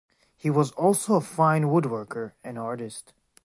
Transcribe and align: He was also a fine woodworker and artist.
He 0.35 0.49
was 0.49 0.71
also 0.71 1.13
a 1.13 1.21
fine 1.21 1.65
woodworker 1.65 2.31
and 2.43 2.57
artist. 2.57 3.13